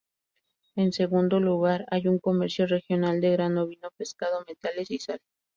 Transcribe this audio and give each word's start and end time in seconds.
En 0.75 0.93
segundo 0.93 1.39
lugar, 1.39 1.85
hay 1.91 2.07
un 2.07 2.17
comercio 2.17 2.65
regional 2.65 3.21
de 3.21 3.33
grano, 3.33 3.67
vino, 3.67 3.89
pescado, 3.97 4.43
metales 4.47 4.89
y 4.89 4.97
sal. 4.97 5.21